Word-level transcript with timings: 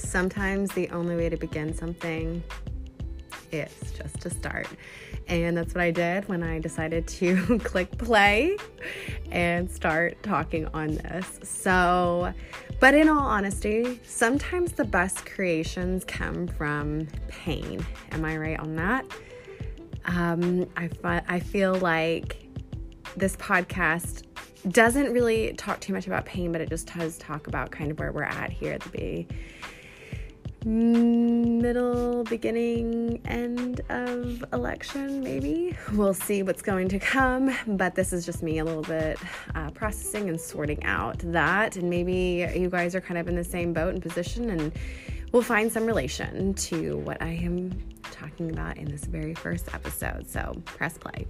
sometimes 0.00 0.70
the 0.72 0.88
only 0.90 1.16
way 1.16 1.28
to 1.28 1.36
begin 1.36 1.74
something 1.74 2.42
is 3.52 3.92
just 3.96 4.20
to 4.20 4.30
start. 4.30 4.68
And 5.28 5.56
that's 5.56 5.74
what 5.74 5.82
I 5.82 5.90
did 5.90 6.28
when 6.28 6.42
I 6.42 6.58
decided 6.58 7.06
to 7.08 7.58
click 7.64 7.96
play 7.98 8.56
and 9.30 9.70
start 9.70 10.20
talking 10.22 10.66
on 10.74 10.96
this. 10.96 11.40
So, 11.42 12.32
but 12.80 12.94
in 12.94 13.08
all 13.08 13.18
honesty, 13.18 14.00
sometimes 14.04 14.72
the 14.72 14.84
best 14.84 15.26
creations 15.26 16.04
come 16.04 16.48
from 16.48 17.06
pain. 17.28 17.84
Am 18.12 18.24
I 18.24 18.36
right 18.36 18.58
on 18.58 18.76
that? 18.76 19.04
Um, 20.06 20.68
I, 20.76 20.88
fi- 20.88 21.24
I 21.28 21.40
feel 21.40 21.74
like 21.76 22.46
this 23.16 23.36
podcast 23.36 24.24
doesn't 24.68 25.12
really 25.12 25.52
talk 25.54 25.80
too 25.80 25.92
much 25.92 26.06
about 26.06 26.24
pain, 26.26 26.52
but 26.52 26.60
it 26.60 26.68
just 26.68 26.92
does 26.92 27.18
talk 27.18 27.46
about 27.46 27.70
kind 27.70 27.90
of 27.90 27.98
where 27.98 28.12
we're 28.12 28.22
at 28.22 28.50
here 28.50 28.72
at 28.72 28.80
the 28.80 28.90
B 28.90 29.28
middle, 30.64 32.24
beginning, 32.24 33.20
end 33.24 33.80
of 33.88 34.44
election, 34.52 35.22
maybe. 35.22 35.76
We'll 35.92 36.14
see 36.14 36.42
what's 36.42 36.62
going 36.62 36.88
to 36.88 36.98
come, 36.98 37.54
but 37.66 37.94
this 37.94 38.12
is 38.12 38.26
just 38.26 38.42
me 38.42 38.58
a 38.58 38.64
little 38.64 38.82
bit 38.82 39.18
uh, 39.54 39.70
processing 39.70 40.28
and 40.28 40.40
sorting 40.40 40.84
out 40.84 41.18
that. 41.20 41.76
And 41.76 41.88
maybe 41.88 42.50
you 42.54 42.68
guys 42.68 42.94
are 42.94 43.00
kind 43.00 43.18
of 43.18 43.28
in 43.28 43.36
the 43.36 43.44
same 43.44 43.72
boat 43.72 43.94
and 43.94 44.02
position, 44.02 44.50
and 44.50 44.72
we'll 45.32 45.42
find 45.42 45.72
some 45.72 45.86
relation 45.86 46.54
to 46.54 46.98
what 46.98 47.20
I 47.22 47.30
am 47.30 47.70
talking 48.10 48.50
about 48.50 48.76
in 48.76 48.90
this 48.90 49.04
very 49.04 49.34
first 49.34 49.72
episode. 49.74 50.28
So 50.28 50.60
press 50.64 50.98
play. 50.98 51.26